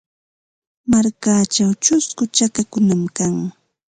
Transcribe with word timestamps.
Markachaw 0.89 1.71
chusku 1.83 2.23
chakakunam 2.35 3.01
kan. 3.17 3.33